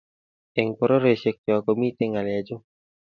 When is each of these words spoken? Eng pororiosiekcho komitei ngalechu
Eng 0.59 0.69
pororiosiekcho 0.77 1.53
komitei 1.65 2.11
ngalechu 2.11 2.55